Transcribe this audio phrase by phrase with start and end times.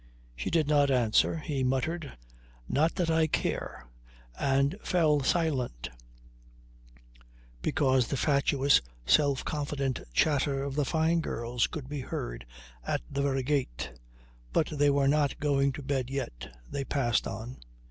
[0.35, 1.37] She did not answer.
[1.37, 2.17] He muttered,
[2.67, 3.85] "Not that I care,"
[4.39, 5.91] and fell silent,
[7.61, 12.47] because the fatuous self confident chatter of the Fyne girls could be heard
[12.83, 13.91] at the very gate.
[14.51, 16.51] But they were not going to bed yet.
[16.71, 17.57] They passed on.